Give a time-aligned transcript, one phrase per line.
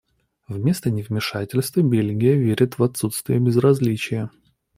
[0.47, 4.31] Вместо невмешательства Бельгия верит в отсутствие безразличия.